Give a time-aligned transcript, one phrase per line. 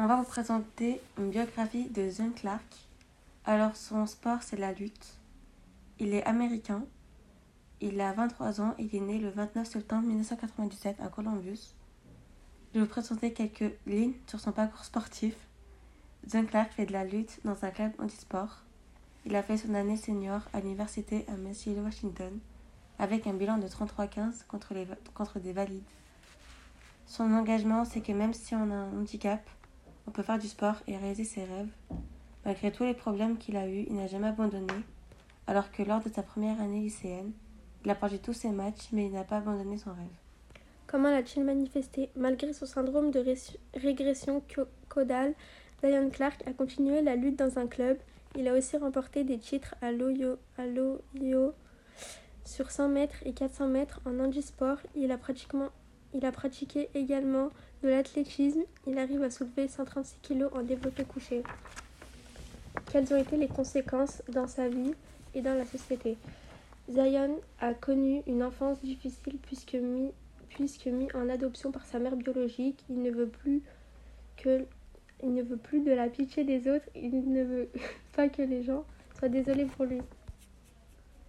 [0.00, 2.62] on va vous présenter une biographie de Zane Clark.
[3.44, 5.18] Alors, son sport, c'est la lutte.
[5.98, 6.84] Il est américain.
[7.80, 8.74] Il a 23 ans.
[8.78, 11.74] Il est né le 29 septembre 1997 à Columbus.
[12.72, 15.34] Je vais vous présenter quelques lignes sur son parcours sportif.
[16.28, 18.62] Zane Clark fait de la lutte dans un club handisport.
[19.26, 22.38] Il a fait son année senior à l'université à Massillon, Washington,
[23.00, 25.82] avec un bilan de 33-15 contre, les, contre des valides.
[27.06, 29.40] Son engagement, c'est que même si on a un handicap,
[30.08, 31.68] on peut faire du sport et réaliser ses rêves.
[32.46, 34.72] Malgré tous les problèmes qu'il a eus, il n'a jamais abandonné,
[35.46, 37.32] alors que lors de sa première année lycéenne,
[37.84, 40.06] il a perdu tous ses matchs, mais il n'a pas abandonné son rêve.
[40.86, 42.08] Comment l'a-t-il manifesté?
[42.16, 43.22] Malgré son syndrome de
[43.74, 44.42] régression
[44.88, 45.34] caudale,
[45.82, 47.98] Diane Clark a continué la lutte dans un club.
[48.34, 50.38] Il a aussi remporté des titres à l'Oyo
[52.46, 54.78] sur 100 mètres et 400 mètres en handisport.
[54.96, 55.68] Il a, pratiquement,
[56.14, 57.50] il a pratiqué également
[57.82, 61.42] de l'athlétisme, il arrive à soulever 136 kg en développé couché.
[62.90, 64.94] Quelles ont été les conséquences dans sa vie
[65.34, 66.16] et dans la société?
[66.90, 70.12] Zion a connu une enfance difficile puisque mis,
[71.14, 72.82] en adoption par sa mère biologique.
[72.88, 73.62] Il ne veut plus
[75.80, 76.88] de la pitié des autres.
[76.94, 77.68] Il ne veut
[78.16, 78.84] pas que les gens
[79.18, 80.00] soient désolés pour lui.